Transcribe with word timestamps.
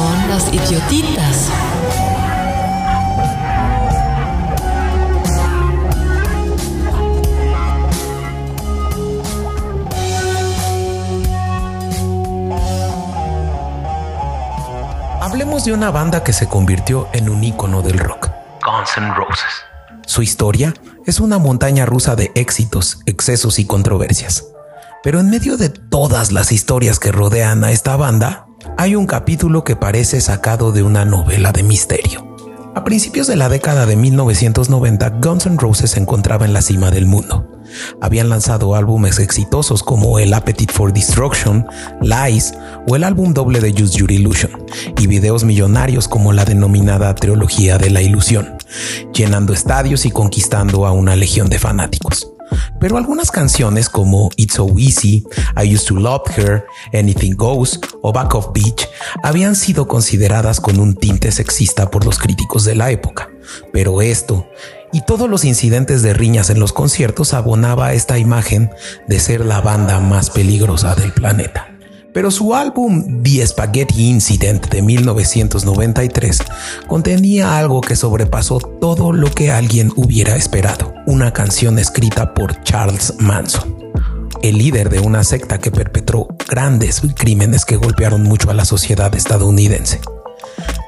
son 0.00 0.28
las 0.30 0.48
idiotitas. 0.52 1.50
Hablemos 15.20 15.64
de 15.64 15.74
una 15.74 15.90
banda 15.90 16.24
que 16.24 16.32
se 16.32 16.48
convirtió 16.48 17.08
en 17.12 17.28
un 17.28 17.44
ícono 17.44 17.82
del 17.82 17.98
rock, 17.98 18.30
Guns 18.64 18.96
N' 18.96 19.14
Roses. 19.14 19.44
Su 20.06 20.22
historia 20.22 20.72
es 21.04 21.20
una 21.20 21.38
montaña 21.38 21.84
rusa 21.84 22.16
de 22.16 22.32
éxitos, 22.34 23.00
excesos 23.04 23.58
y 23.58 23.66
controversias. 23.66 24.46
Pero 25.02 25.20
en 25.20 25.30
medio 25.30 25.56
de 25.56 25.68
todas 25.68 26.32
las 26.32 26.52
historias 26.52 26.98
que 26.98 27.12
rodean 27.12 27.64
a 27.64 27.70
esta 27.70 27.96
banda, 27.96 28.46
hay 28.80 28.96
un 28.96 29.06
capítulo 29.06 29.62
que 29.62 29.76
parece 29.76 30.22
sacado 30.22 30.72
de 30.72 30.82
una 30.82 31.04
novela 31.04 31.52
de 31.52 31.62
misterio. 31.62 32.34
A 32.74 32.82
principios 32.82 33.26
de 33.26 33.36
la 33.36 33.50
década 33.50 33.84
de 33.84 33.94
1990, 33.94 35.18
Guns 35.20 35.44
N' 35.44 35.58
Roses 35.58 35.90
se 35.90 36.00
encontraba 36.00 36.46
en 36.46 36.54
la 36.54 36.62
cima 36.62 36.90
del 36.90 37.04
mundo. 37.04 37.46
Habían 38.00 38.30
lanzado 38.30 38.74
álbumes 38.74 39.18
exitosos 39.18 39.82
como 39.82 40.18
el 40.18 40.32
Appetite 40.32 40.72
for 40.72 40.94
Destruction, 40.94 41.66
Lies 42.00 42.54
o 42.88 42.96
el 42.96 43.04
álbum 43.04 43.34
doble 43.34 43.60
de 43.60 43.70
Use 43.70 43.98
Your 43.98 44.10
Illusion, 44.10 44.52
y 44.98 45.06
videos 45.06 45.44
millonarios 45.44 46.08
como 46.08 46.32
la 46.32 46.46
denominada 46.46 47.14
Trilogía 47.14 47.76
de 47.76 47.90
la 47.90 48.00
Ilusión, 48.00 48.56
llenando 49.12 49.52
estadios 49.52 50.06
y 50.06 50.10
conquistando 50.10 50.86
a 50.86 50.92
una 50.92 51.16
legión 51.16 51.50
de 51.50 51.58
fanáticos. 51.58 52.32
Pero 52.78 52.96
algunas 52.96 53.30
canciones 53.30 53.88
como 53.88 54.30
It's 54.36 54.54
So 54.54 54.68
Easy, 54.78 55.24
I 55.56 55.74
Used 55.74 55.86
to 55.88 55.96
Love 55.96 56.22
Her, 56.36 56.64
Anything 56.92 57.34
Goes 57.34 57.78
o 58.02 58.12
Back 58.12 58.34
of 58.34 58.52
Beach 58.52 58.88
habían 59.22 59.56
sido 59.56 59.86
consideradas 59.86 60.60
con 60.60 60.80
un 60.80 60.94
tinte 60.94 61.32
sexista 61.32 61.90
por 61.90 62.04
los 62.04 62.18
críticos 62.18 62.64
de 62.64 62.74
la 62.74 62.90
época. 62.90 63.28
Pero 63.72 64.02
esto 64.02 64.46
y 64.92 65.02
todos 65.02 65.28
los 65.28 65.44
incidentes 65.44 66.02
de 66.02 66.14
riñas 66.14 66.50
en 66.50 66.58
los 66.58 66.72
conciertos 66.72 67.34
abonaba 67.34 67.92
esta 67.92 68.18
imagen 68.18 68.70
de 69.06 69.20
ser 69.20 69.44
la 69.44 69.60
banda 69.60 70.00
más 70.00 70.30
peligrosa 70.30 70.94
del 70.94 71.12
planeta. 71.12 71.79
Pero 72.12 72.30
su 72.30 72.54
álbum 72.54 73.22
The 73.22 73.46
Spaghetti 73.46 74.08
Incident 74.08 74.68
de 74.68 74.82
1993 74.82 76.38
contenía 76.88 77.56
algo 77.56 77.80
que 77.80 77.96
sobrepasó 77.96 78.58
todo 78.58 79.12
lo 79.12 79.30
que 79.30 79.52
alguien 79.52 79.92
hubiera 79.96 80.36
esperado, 80.36 80.92
una 81.06 81.32
canción 81.32 81.78
escrita 81.78 82.34
por 82.34 82.62
Charles 82.64 83.14
Manson, 83.18 83.76
el 84.42 84.58
líder 84.58 84.90
de 84.90 85.00
una 85.00 85.22
secta 85.22 85.58
que 85.58 85.70
perpetró 85.70 86.26
grandes 86.48 87.00
crímenes 87.14 87.64
que 87.64 87.76
golpearon 87.76 88.24
mucho 88.24 88.50
a 88.50 88.54
la 88.54 88.64
sociedad 88.64 89.14
estadounidense. 89.14 90.00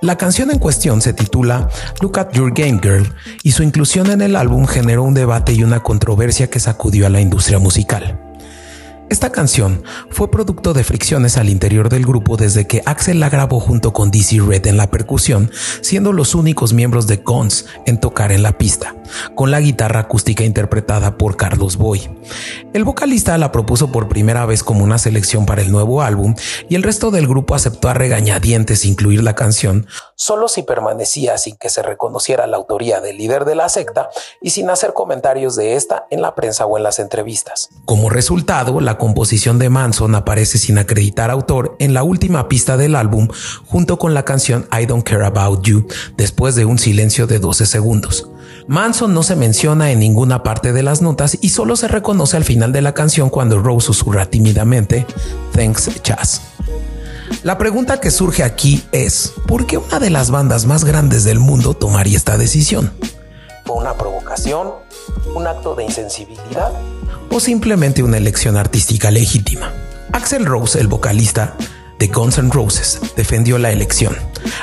La 0.00 0.16
canción 0.16 0.52
en 0.52 0.60
cuestión 0.60 1.00
se 1.00 1.12
titula 1.12 1.68
Look 2.00 2.20
at 2.20 2.32
Your 2.32 2.52
Game 2.52 2.78
Girl 2.80 3.12
y 3.42 3.50
su 3.50 3.64
inclusión 3.64 4.10
en 4.12 4.20
el 4.20 4.36
álbum 4.36 4.66
generó 4.66 5.02
un 5.02 5.14
debate 5.14 5.52
y 5.52 5.64
una 5.64 5.80
controversia 5.80 6.48
que 6.48 6.60
sacudió 6.60 7.06
a 7.06 7.10
la 7.10 7.20
industria 7.20 7.58
musical. 7.58 8.27
Esta 9.10 9.30
canción 9.30 9.82
fue 10.10 10.30
producto 10.30 10.74
de 10.74 10.84
fricciones 10.84 11.38
al 11.38 11.48
interior 11.48 11.88
del 11.88 12.04
grupo 12.04 12.36
desde 12.36 12.66
que 12.66 12.82
Axel 12.84 13.20
la 13.20 13.30
grabó 13.30 13.58
junto 13.58 13.94
con 13.94 14.10
DC 14.10 14.40
Red 14.46 14.66
en 14.66 14.76
la 14.76 14.90
percusión, 14.90 15.50
siendo 15.80 16.12
los 16.12 16.34
únicos 16.34 16.74
miembros 16.74 17.06
de 17.06 17.16
Guns 17.16 17.64
en 17.86 17.98
tocar 17.98 18.32
en 18.32 18.42
la 18.42 18.58
pista, 18.58 18.94
con 19.34 19.50
la 19.50 19.60
guitarra 19.60 20.00
acústica 20.00 20.44
interpretada 20.44 21.16
por 21.16 21.36
Carlos 21.36 21.76
Boy. 21.76 22.10
El 22.72 22.84
vocalista 22.84 23.38
la 23.38 23.52
propuso 23.52 23.92
por 23.92 24.08
primera 24.08 24.46
vez 24.46 24.62
como 24.62 24.84
una 24.84 24.98
selección 24.98 25.46
para 25.46 25.62
el 25.62 25.70
nuevo 25.70 26.02
álbum 26.02 26.34
y 26.68 26.74
el 26.74 26.82
resto 26.82 27.10
del 27.10 27.26
grupo 27.26 27.54
aceptó 27.54 27.88
a 27.88 27.94
regañadientes 27.94 28.84
incluir 28.84 29.22
la 29.22 29.34
canción, 29.34 29.86
solo 30.14 30.48
si 30.48 30.62
permanecía 30.62 31.38
sin 31.38 31.56
que 31.56 31.70
se 31.70 31.82
reconociera 31.82 32.46
la 32.46 32.56
autoría 32.56 33.00
del 33.00 33.18
líder 33.18 33.44
de 33.44 33.54
la 33.54 33.68
secta 33.68 34.10
y 34.40 34.50
sin 34.50 34.70
hacer 34.70 34.92
comentarios 34.92 35.56
de 35.56 35.76
esta 35.76 36.06
en 36.10 36.22
la 36.22 36.34
prensa 36.34 36.66
o 36.66 36.76
en 36.76 36.82
las 36.82 36.98
entrevistas. 36.98 37.70
Como 37.84 38.10
resultado, 38.10 38.80
la 38.80 38.98
composición 38.98 39.58
de 39.58 39.70
Manson 39.70 40.14
aparece 40.14 40.58
sin 40.58 40.78
acreditar 40.78 41.30
autor 41.30 41.76
en 41.78 41.94
la 41.94 42.02
última 42.02 42.48
pista 42.48 42.76
del 42.76 42.96
álbum 42.96 43.28
junto 43.66 43.98
con 43.98 44.14
la 44.14 44.24
canción 44.24 44.68
I 44.72 44.86
Don't 44.86 45.04
Care 45.04 45.24
About 45.24 45.64
You 45.64 45.86
después 46.16 46.54
de 46.54 46.64
un 46.64 46.78
silencio 46.78 47.26
de 47.26 47.38
12 47.38 47.66
segundos. 47.66 48.28
Manson 48.68 49.14
no 49.14 49.22
se 49.22 49.34
menciona 49.34 49.90
en 49.90 49.98
ninguna 49.98 50.42
parte 50.42 50.72
de 50.72 50.82
las 50.82 51.02
notas 51.02 51.38
y 51.40 51.48
solo 51.48 51.74
se 51.74 51.88
reconoce 51.88 52.36
al 52.36 52.44
final 52.44 52.70
de 52.70 52.82
la 52.82 52.94
canción 52.94 53.30
cuando 53.30 53.58
Rose 53.58 53.86
susurra 53.86 54.26
tímidamente 54.26 55.06
Thanks 55.52 55.90
Chas. 56.02 56.42
La 57.42 57.58
pregunta 57.58 57.98
que 57.98 58.10
surge 58.10 58.44
aquí 58.44 58.84
es, 58.92 59.32
¿por 59.46 59.66
qué 59.66 59.78
una 59.78 59.98
de 59.98 60.10
las 60.10 60.30
bandas 60.30 60.66
más 60.66 60.84
grandes 60.84 61.24
del 61.24 61.40
mundo 61.40 61.74
tomaría 61.74 62.16
esta 62.16 62.36
decisión? 62.36 62.92
¿Fue 63.64 63.76
una 63.76 63.94
provocación? 63.94 64.68
¿Un 65.34 65.46
acto 65.46 65.74
de 65.74 65.84
insensibilidad? 65.84 66.72
o 67.30 67.40
simplemente 67.40 68.02
una 68.02 68.16
elección 68.16 68.56
artística 68.56 69.10
legítima. 69.10 69.72
Axel 70.12 70.46
Rose, 70.46 70.80
el 70.80 70.88
vocalista 70.88 71.54
de 71.98 72.08
Guns 72.08 72.38
N' 72.38 72.50
Roses, 72.50 73.00
defendió 73.16 73.58
la 73.58 73.72
elección, 73.72 74.16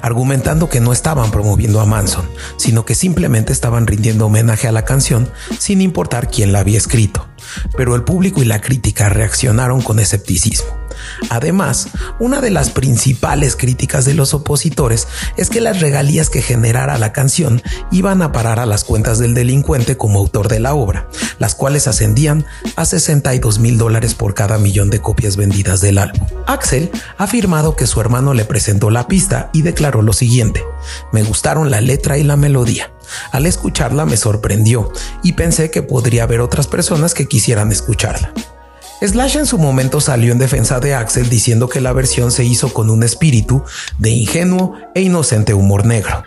argumentando 0.00 0.68
que 0.68 0.80
no 0.80 0.92
estaban 0.92 1.30
promoviendo 1.30 1.80
a 1.80 1.86
Manson, 1.86 2.28
sino 2.56 2.84
que 2.84 2.94
simplemente 2.94 3.52
estaban 3.52 3.86
rindiendo 3.86 4.26
homenaje 4.26 4.68
a 4.68 4.72
la 4.72 4.84
canción 4.84 5.30
sin 5.58 5.80
importar 5.80 6.28
quién 6.28 6.52
la 6.52 6.60
había 6.60 6.78
escrito. 6.78 7.28
Pero 7.76 7.94
el 7.96 8.04
público 8.04 8.42
y 8.42 8.44
la 8.44 8.60
crítica 8.60 9.08
reaccionaron 9.08 9.82
con 9.82 9.98
escepticismo. 9.98 10.82
Además, 11.30 11.88
una 12.18 12.40
de 12.40 12.50
las 12.50 12.70
principales 12.70 13.56
críticas 13.56 14.04
de 14.04 14.14
los 14.14 14.34
opositores 14.34 15.08
es 15.36 15.50
que 15.50 15.60
las 15.60 15.80
regalías 15.80 16.30
que 16.30 16.42
generara 16.42 16.98
la 16.98 17.12
canción 17.12 17.62
iban 17.90 18.22
a 18.22 18.32
parar 18.32 18.58
a 18.58 18.66
las 18.66 18.84
cuentas 18.84 19.18
del 19.18 19.34
delincuente 19.34 19.96
como 19.96 20.18
autor 20.18 20.48
de 20.48 20.60
la 20.60 20.74
obra, 20.74 21.08
las 21.42 21.56
cuales 21.56 21.88
ascendían 21.88 22.46
a 22.76 22.84
62 22.84 23.58
mil 23.58 23.76
dólares 23.76 24.14
por 24.14 24.32
cada 24.32 24.58
millón 24.58 24.90
de 24.90 25.00
copias 25.00 25.36
vendidas 25.36 25.80
del 25.80 25.98
álbum. 25.98 26.24
Axel 26.46 26.88
ha 27.18 27.24
afirmado 27.24 27.74
que 27.74 27.88
su 27.88 28.00
hermano 28.00 28.32
le 28.32 28.44
presentó 28.44 28.90
la 28.90 29.08
pista 29.08 29.50
y 29.52 29.62
declaró 29.62 30.02
lo 30.02 30.12
siguiente, 30.12 30.62
me 31.10 31.24
gustaron 31.24 31.68
la 31.68 31.80
letra 31.80 32.16
y 32.16 32.22
la 32.22 32.36
melodía. 32.36 32.92
Al 33.32 33.46
escucharla 33.46 34.06
me 34.06 34.16
sorprendió 34.16 34.92
y 35.24 35.32
pensé 35.32 35.72
que 35.72 35.82
podría 35.82 36.22
haber 36.22 36.40
otras 36.40 36.68
personas 36.68 37.12
que 37.12 37.26
quisieran 37.26 37.72
escucharla. 37.72 38.32
Slash 39.00 39.36
en 39.38 39.46
su 39.46 39.58
momento 39.58 40.00
salió 40.00 40.30
en 40.30 40.38
defensa 40.38 40.78
de 40.78 40.94
Axel 40.94 41.28
diciendo 41.28 41.68
que 41.68 41.80
la 41.80 41.92
versión 41.92 42.30
se 42.30 42.44
hizo 42.44 42.72
con 42.72 42.88
un 42.88 43.02
espíritu 43.02 43.64
de 43.98 44.10
ingenuo 44.10 44.76
e 44.94 45.00
inocente 45.00 45.54
humor 45.54 45.86
negro. 45.86 46.22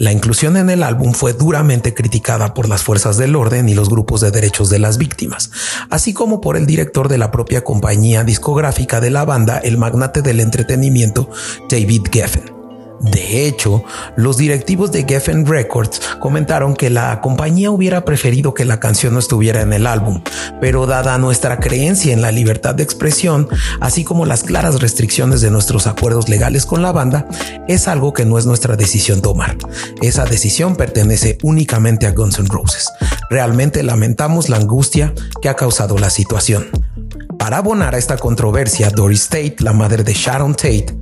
La 0.00 0.12
inclusión 0.12 0.56
en 0.56 0.70
el 0.70 0.82
álbum 0.82 1.12
fue 1.12 1.34
duramente 1.34 1.92
criticada 1.92 2.54
por 2.54 2.70
las 2.70 2.82
fuerzas 2.82 3.18
del 3.18 3.36
orden 3.36 3.68
y 3.68 3.74
los 3.74 3.90
grupos 3.90 4.22
de 4.22 4.30
derechos 4.30 4.70
de 4.70 4.78
las 4.78 4.96
víctimas, 4.96 5.50
así 5.90 6.14
como 6.14 6.40
por 6.40 6.56
el 6.56 6.64
director 6.64 7.10
de 7.10 7.18
la 7.18 7.30
propia 7.30 7.64
compañía 7.64 8.24
discográfica 8.24 9.02
de 9.02 9.10
la 9.10 9.26
banda, 9.26 9.58
el 9.58 9.76
magnate 9.76 10.22
del 10.22 10.40
entretenimiento 10.40 11.28
David 11.68 12.04
Geffen. 12.10 12.59
De 13.00 13.46
hecho, 13.46 13.82
los 14.16 14.36
directivos 14.36 14.92
de 14.92 15.04
Geffen 15.08 15.46
Records 15.46 16.00
comentaron 16.18 16.74
que 16.74 16.90
la 16.90 17.20
compañía 17.22 17.70
hubiera 17.70 18.04
preferido 18.04 18.52
que 18.52 18.66
la 18.66 18.78
canción 18.78 19.14
no 19.14 19.18
estuviera 19.18 19.62
en 19.62 19.72
el 19.72 19.86
álbum, 19.86 20.22
pero 20.60 20.86
dada 20.86 21.16
nuestra 21.16 21.60
creencia 21.60 22.12
en 22.12 22.20
la 22.20 22.30
libertad 22.30 22.74
de 22.74 22.82
expresión, 22.82 23.48
así 23.80 24.04
como 24.04 24.26
las 24.26 24.42
claras 24.42 24.80
restricciones 24.80 25.40
de 25.40 25.50
nuestros 25.50 25.86
acuerdos 25.86 26.28
legales 26.28 26.66
con 26.66 26.82
la 26.82 26.92
banda, 26.92 27.26
es 27.68 27.88
algo 27.88 28.12
que 28.12 28.26
no 28.26 28.38
es 28.38 28.44
nuestra 28.44 28.76
decisión 28.76 29.22
tomar. 29.22 29.56
Esa 30.02 30.26
decisión 30.26 30.76
pertenece 30.76 31.38
únicamente 31.42 32.06
a 32.06 32.12
Guns 32.12 32.38
N' 32.38 32.48
Roses. 32.48 32.90
Realmente 33.30 33.82
lamentamos 33.82 34.50
la 34.50 34.58
angustia 34.58 35.14
que 35.40 35.48
ha 35.48 35.54
causado 35.54 35.96
la 35.96 36.10
situación. 36.10 36.68
Para 37.38 37.58
abonar 37.58 37.94
a 37.94 37.98
esta 37.98 38.18
controversia, 38.18 38.90
Doris 38.90 39.28
Tate, 39.28 39.56
la 39.60 39.72
madre 39.72 40.04
de 40.04 40.12
Sharon 40.12 40.54
Tate, 40.54 40.94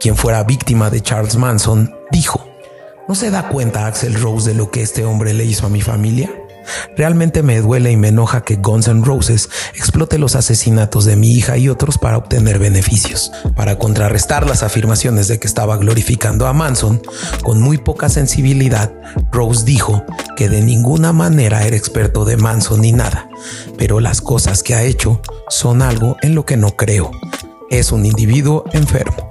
quien 0.00 0.16
fuera 0.16 0.42
víctima 0.44 0.90
de 0.90 1.02
Charles 1.02 1.36
Manson, 1.36 1.94
dijo, 2.10 2.48
¿no 3.06 3.14
se 3.14 3.30
da 3.30 3.48
cuenta 3.48 3.86
Axel 3.86 4.14
Rose 4.14 4.48
de 4.48 4.56
lo 4.56 4.70
que 4.70 4.80
este 4.82 5.04
hombre 5.04 5.34
le 5.34 5.44
hizo 5.44 5.66
a 5.66 5.70
mi 5.70 5.82
familia? 5.82 6.30
Realmente 6.96 7.42
me 7.42 7.60
duele 7.60 7.90
y 7.90 7.96
me 7.96 8.08
enoja 8.08 8.42
que 8.42 8.56
Guns 8.56 8.88
N' 8.88 9.04
Roses 9.04 9.50
explote 9.74 10.18
los 10.18 10.36
asesinatos 10.36 11.04
de 11.04 11.16
mi 11.16 11.32
hija 11.32 11.56
y 11.58 11.68
otros 11.68 11.98
para 11.98 12.16
obtener 12.16 12.58
beneficios. 12.58 13.30
Para 13.56 13.78
contrarrestar 13.78 14.46
las 14.46 14.62
afirmaciones 14.62 15.28
de 15.28 15.38
que 15.38 15.46
estaba 15.46 15.76
glorificando 15.76 16.46
a 16.46 16.52
Manson, 16.52 17.02
con 17.42 17.60
muy 17.60 17.78
poca 17.78 18.08
sensibilidad, 18.08 18.92
Rose 19.32 19.64
dijo 19.64 20.04
que 20.36 20.48
de 20.48 20.62
ninguna 20.62 21.12
manera 21.12 21.66
era 21.66 21.76
experto 21.76 22.24
de 22.24 22.36
Manson 22.36 22.80
ni 22.80 22.92
nada, 22.92 23.28
pero 23.76 24.00
las 24.00 24.20
cosas 24.20 24.62
que 24.62 24.74
ha 24.74 24.82
hecho 24.82 25.20
son 25.48 25.82
algo 25.82 26.16
en 26.22 26.34
lo 26.34 26.46
que 26.46 26.56
no 26.56 26.76
creo. 26.76 27.10
Es 27.70 27.92
un 27.92 28.06
individuo 28.06 28.64
enfermo. 28.72 29.29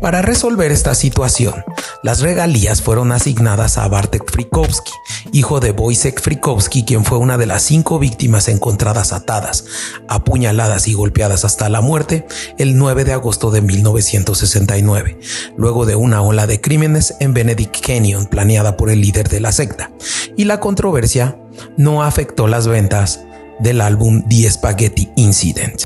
Para 0.00 0.20
resolver 0.22 0.72
esta 0.72 0.94
situación, 0.94 1.64
las 2.02 2.20
regalías 2.20 2.82
fueron 2.82 3.12
asignadas 3.12 3.78
a 3.78 3.88
Bartek 3.88 4.30
Frikowski, 4.30 4.92
hijo 5.32 5.58
de 5.58 5.70
Wojciech 5.70 6.20
Frikowski, 6.20 6.84
quien 6.84 7.04
fue 7.04 7.18
una 7.18 7.38
de 7.38 7.46
las 7.46 7.62
cinco 7.62 7.98
víctimas 7.98 8.48
encontradas 8.48 9.12
atadas, 9.12 9.64
apuñaladas 10.06 10.86
y 10.86 10.92
golpeadas 10.92 11.44
hasta 11.44 11.68
la 11.68 11.80
muerte 11.80 12.26
el 12.58 12.76
9 12.76 13.04
de 13.04 13.14
agosto 13.14 13.50
de 13.50 13.62
1969, 13.62 15.18
luego 15.56 15.86
de 15.86 15.96
una 15.96 16.20
ola 16.22 16.46
de 16.46 16.60
crímenes 16.60 17.14
en 17.20 17.32
Benedict 17.32 17.84
Canyon 17.84 18.26
planeada 18.26 18.76
por 18.76 18.90
el 18.90 19.00
líder 19.00 19.28
de 19.28 19.40
la 19.40 19.50
secta. 19.50 19.90
Y 20.36 20.44
la 20.44 20.60
controversia 20.60 21.38
no 21.76 22.02
afectó 22.02 22.48
las 22.48 22.68
ventas 22.68 23.20
del 23.60 23.80
álbum 23.80 24.22
The 24.28 24.50
Spaghetti 24.50 25.08
Incident. 25.16 25.84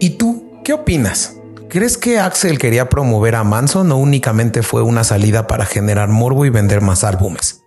¿Y 0.00 0.10
tú 0.10 0.60
qué 0.64 0.72
opinas? 0.72 1.39
¿Crees 1.70 1.96
que 1.96 2.18
Axel 2.18 2.58
quería 2.58 2.88
promover 2.88 3.36
a 3.36 3.44
Manson 3.44 3.92
o 3.92 3.96
únicamente 3.96 4.64
fue 4.64 4.82
una 4.82 5.04
salida 5.04 5.46
para 5.46 5.64
generar 5.64 6.08
morbo 6.08 6.44
y 6.44 6.50
vender 6.50 6.80
más 6.80 7.04
álbumes? 7.04 7.62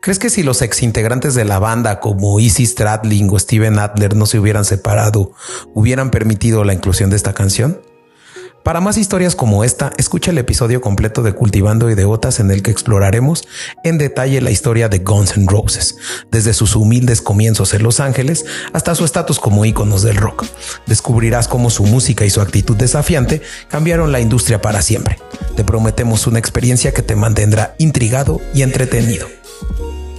¿Crees 0.00 0.18
que 0.18 0.30
si 0.30 0.42
los 0.42 0.62
ex 0.62 0.82
integrantes 0.82 1.34
de 1.34 1.44
la 1.44 1.58
banda 1.58 2.00
como 2.00 2.40
Izzy 2.40 2.64
Stradling 2.64 3.28
o 3.30 3.38
Steven 3.38 3.78
Adler 3.78 4.16
no 4.16 4.24
se 4.24 4.38
hubieran 4.38 4.64
separado, 4.64 5.32
hubieran 5.74 6.10
permitido 6.10 6.64
la 6.64 6.72
inclusión 6.72 7.10
de 7.10 7.16
esta 7.16 7.34
canción? 7.34 7.82
Para 8.64 8.80
más 8.80 8.96
historias 8.96 9.36
como 9.36 9.62
esta, 9.62 9.92
escucha 9.98 10.30
el 10.30 10.38
episodio 10.38 10.80
completo 10.80 11.22
de 11.22 11.34
Cultivando 11.34 11.90
Ideotas 11.90 12.40
en 12.40 12.50
el 12.50 12.62
que 12.62 12.70
exploraremos 12.70 13.46
en 13.84 13.98
detalle 13.98 14.40
la 14.40 14.50
historia 14.50 14.88
de 14.88 15.00
Guns 15.00 15.36
N' 15.36 15.46
Roses, 15.46 15.96
desde 16.30 16.54
sus 16.54 16.74
humildes 16.74 17.20
comienzos 17.20 17.74
en 17.74 17.82
Los 17.82 18.00
Ángeles 18.00 18.46
hasta 18.72 18.94
su 18.94 19.04
estatus 19.04 19.38
como 19.38 19.66
íconos 19.66 20.02
del 20.02 20.16
rock. 20.16 20.46
Descubrirás 20.86 21.46
cómo 21.46 21.68
su 21.68 21.84
música 21.84 22.24
y 22.24 22.30
su 22.30 22.40
actitud 22.40 22.74
desafiante 22.74 23.42
cambiaron 23.68 24.12
la 24.12 24.20
industria 24.20 24.62
para 24.62 24.80
siempre. 24.80 25.18
Te 25.56 25.62
prometemos 25.62 26.26
una 26.26 26.38
experiencia 26.38 26.94
que 26.94 27.02
te 27.02 27.16
mantendrá 27.16 27.74
intrigado 27.76 28.40
y 28.54 28.62
entretenido. 28.62 29.28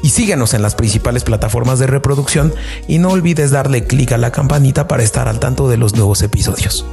Y 0.04 0.12
síguenos 0.12 0.54
en 0.54 0.62
las 0.62 0.76
principales 0.76 1.24
plataformas 1.24 1.80
de 1.80 1.88
reproducción 1.88 2.54
y 2.88 3.00
no 3.00 3.10
olvides 3.10 3.50
darle 3.50 3.86
clic 3.86 4.12
a 4.12 4.20
la 4.20 4.32
campanita 4.32 4.88
para 4.88 5.02
estar 5.02 5.28
al 5.28 5.40
tanto 5.40 5.68
de 5.68 5.78
los 5.78 5.96
nuevos 5.96 6.22
episodios. 6.22 6.86